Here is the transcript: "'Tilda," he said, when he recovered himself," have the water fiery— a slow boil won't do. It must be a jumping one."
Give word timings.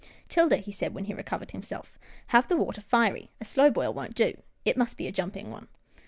"'Tilda," 0.29 0.57
he 0.57 0.71
said, 0.71 0.95
when 0.95 1.03
he 1.05 1.13
recovered 1.13 1.51
himself," 1.51 1.99
have 2.33 2.47
the 2.47 2.57
water 2.57 2.81
fiery— 2.81 3.29
a 3.39 3.45
slow 3.45 3.69
boil 3.69 3.93
won't 3.93 4.15
do. 4.15 4.33
It 4.65 4.75
must 4.75 4.97
be 4.97 5.05
a 5.05 5.11
jumping 5.11 5.51
one." 5.51 5.67